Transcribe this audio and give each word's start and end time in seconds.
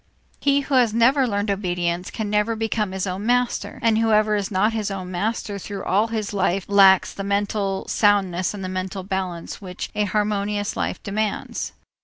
He 0.39 0.61
who 0.61 0.73
has 0.73 0.95
never 0.95 1.27
learned 1.27 1.51
obedience 1.51 2.09
can 2.09 2.27
never 2.27 2.55
become 2.55 2.91
his 2.91 3.05
own 3.05 3.23
master, 3.27 3.77
and 3.83 3.99
whoever 3.99 4.35
is 4.35 4.49
not 4.49 4.73
his 4.73 4.89
own 4.89 5.11
master 5.11 5.59
through 5.59 5.83
all 5.83 6.07
his 6.07 6.33
life 6.33 6.65
lacks 6.67 7.13
the 7.13 7.23
mental 7.23 7.85
soundness 7.87 8.55
and 8.55 8.67
mental 8.73 9.03
balance 9.03 9.61
which 9.61 9.91
a 9.93 10.05
harmonious 10.05 10.75
life 10.75 11.03
demands. 11.03 11.73